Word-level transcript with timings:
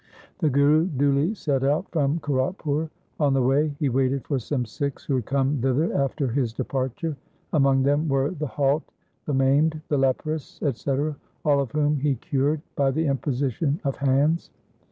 The 0.39 0.49
Guru 0.49 0.87
duly 0.87 1.35
set 1.35 1.63
out 1.63 1.87
from 1.91 2.17
Kiratpur. 2.21 2.89
On 3.19 3.35
the 3.35 3.41
way 3.43 3.75
he 3.79 3.87
waited 3.87 4.25
for 4.25 4.39
some 4.39 4.65
Sikhs 4.65 5.05
who 5.05 5.13
had 5.17 5.27
come 5.27 5.59
thither 5.61 5.93
after 5.93 6.27
his 6.27 6.53
departure. 6.53 7.15
Among 7.53 7.83
them 7.83 8.07
were 8.09 8.31
the 8.31 8.47
halt, 8.47 8.81
the 9.27 9.33
maimed, 9.35 9.79
the 9.89 9.99
leprous, 9.99 10.59
&c, 10.73 10.91
all 11.45 11.59
of 11.59 11.71
whom 11.73 11.97
he 11.97 12.15
cured 12.15 12.63
by 12.75 12.89
the 12.89 13.05
imposition 13.05 13.79
of 13.83 13.97
hands. 13.97 14.49